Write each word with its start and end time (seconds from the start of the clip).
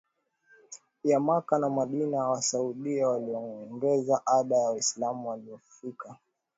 ya 1.03 1.19
Makka 1.19 1.59
na 1.59 1.69
Madina 1.69 2.29
Wasaudia 2.29 3.07
waliongeza 3.07 4.21
ada 4.25 4.55
ya 4.57 4.69
Waislamu 4.69 5.29
waliofika 5.29 6.17